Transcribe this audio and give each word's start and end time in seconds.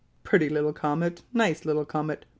"Pretty 0.23 0.49
little 0.49 0.73
comet! 0.73 1.21
nice 1.31 1.63
little 1.63 1.85
comet!" 1.85 2.25